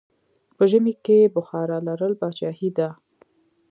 په 0.57 0.63
ژمی 0.71 0.93
کې 1.05 1.31
بخارا 1.35 1.77
لرل 1.87 2.13
پادشاهي 2.21 2.69
ده. 2.77 2.89